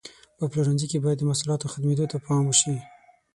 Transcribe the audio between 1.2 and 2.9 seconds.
محصولاتو ختمېدو ته پام وشي.